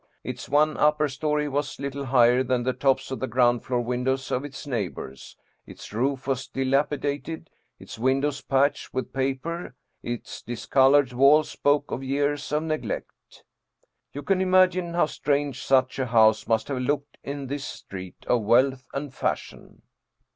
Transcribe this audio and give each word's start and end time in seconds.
Its 0.23 0.49
one 0.49 0.77
upper 0.77 1.07
story 1.07 1.47
was 1.47 1.79
little 1.79 2.05
higher 2.05 2.41
than 2.41 2.63
the 2.63 2.73
tops 2.73 3.11
of 3.11 3.19
the 3.19 3.27
ground 3.27 3.63
floor 3.63 3.81
windows 3.81 4.31
of 4.31 4.43
its 4.43 4.65
neighbors, 4.65 5.37
its 5.67 5.93
roof 5.93 6.25
was 6.25 6.47
dilapidated, 6.47 7.51
its 7.77 7.99
windows 7.99 8.41
patched 8.41 8.95
with 8.95 9.13
paper, 9.13 9.75
its 10.01 10.41
discolored 10.41 11.13
walls 11.13 11.51
spoke 11.51 11.91
of 11.91 12.01
years 12.03 12.51
of 12.51 12.63
neglect. 12.63 13.43
You 14.11 14.23
can 14.23 14.41
imagine 14.41 14.95
how 14.95 15.05
strange 15.05 15.61
such 15.63 15.99
a 15.99 16.07
house 16.07 16.47
must 16.47 16.69
have 16.69 16.79
looked 16.79 17.19
in 17.23 17.45
this 17.45 17.65
street 17.65 18.25
of 18.25 18.41
wealth 18.41 18.87
and 18.95 19.13
fashion. 19.13 19.83